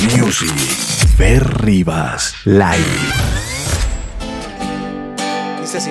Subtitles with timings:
[0.00, 0.56] Music.
[1.18, 2.34] Fer Rivas.
[2.44, 3.12] Live.
[5.60, 5.90] Dice así.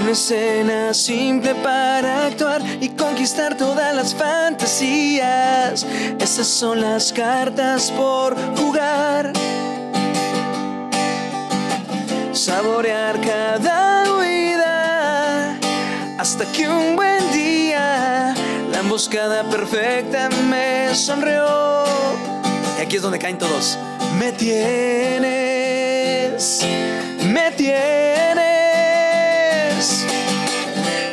[0.00, 5.86] Una escena simple para actuar y conquistar todas las fantasías.
[6.18, 9.32] Esas son las cartas por jugar.
[12.32, 15.56] Saborear cada huida
[16.18, 16.96] hasta que un
[18.94, 21.82] emboscada perfecta me sonrió.
[22.78, 23.76] Y aquí es donde caen todos.
[24.20, 25.24] Me tienes,
[27.26, 27.74] me tienes.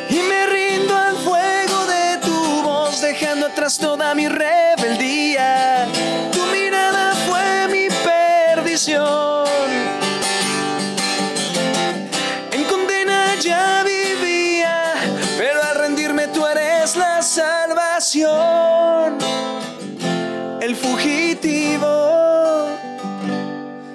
[0.08, 5.88] Y me rindo al fuego de tu voz, dejando atrás toda mi rebeldía.
[6.32, 9.31] Tu mirada fue mi perdición.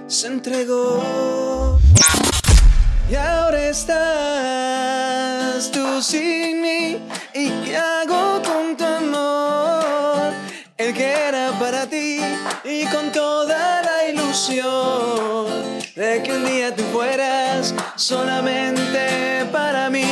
[0.08, 1.80] Se entregó.
[3.10, 4.02] Y ahora estás
[5.72, 6.98] tú sin mí.
[7.34, 10.34] ¿Y qué hago con tu amor?
[10.78, 12.22] El que era para ti
[12.64, 15.48] y con toda la ilusión
[15.96, 20.06] de que un día tú fueras solamente para mí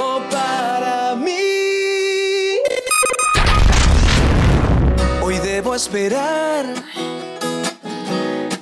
[0.00, 2.58] o para mí.
[5.22, 6.83] Hoy debo esperar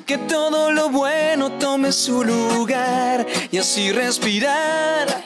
[0.07, 5.25] que todo lo bueno tome su lugar y así respirar.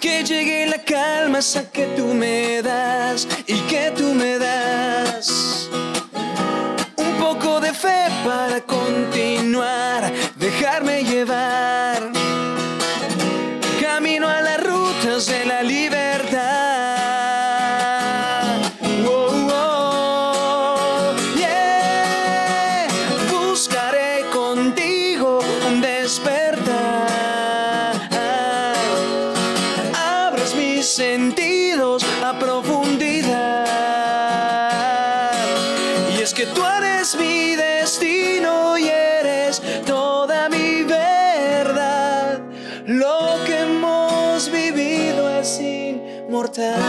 [0.00, 5.68] Que llegue la calma esa que tú me das y que tú me das.
[6.96, 12.21] Un poco de fe para continuar, dejarme llevar.
[32.38, 33.66] Profundidad.
[36.16, 42.40] Y es que tú eres mi destino y eres toda mi verdad.
[42.86, 46.80] Lo que hemos vivido es inmortal.